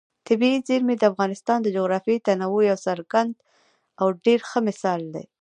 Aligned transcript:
طبیعي 0.27 0.59
زیرمې 0.67 0.95
د 0.97 1.03
افغانستان 1.11 1.57
د 1.61 1.67
جغرافیوي 1.75 2.19
تنوع 2.27 2.61
یو 2.69 2.77
څرګند 2.87 3.31
او 4.01 4.07
ډېر 4.25 4.39
ښه 4.49 4.59
مثال 4.67 5.01
دی. 5.15 5.25